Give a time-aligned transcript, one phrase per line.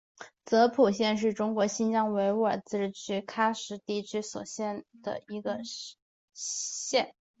[0.43, 5.59] 泽普县是中国新疆维吾尔自治区喀什地区所辖的一个
[6.33, 7.13] 县。